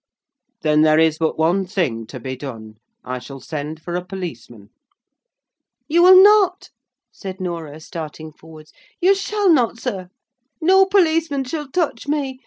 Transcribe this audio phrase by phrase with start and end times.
[0.63, 2.77] "Then there is but one thing to be done.
[3.03, 4.71] I shall send for a policeman."
[5.87, 6.71] "You will not,"
[7.11, 8.73] said Norah, starting forwards.
[8.99, 10.09] "You shall not, sir!
[10.59, 12.39] No policeman shall touch me.